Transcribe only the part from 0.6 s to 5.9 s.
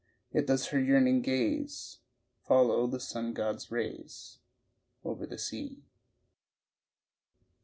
her yearning gaze Follow the sun god's rays Over the sea.